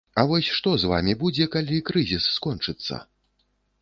А 0.19 0.23
вось 0.29 0.47
што 0.59 0.71
з 0.83 0.87
вамі 0.91 1.13
будзе, 1.23 1.47
калі 1.57 1.77
крызіс 1.91 2.31
скончыцца? 2.39 2.95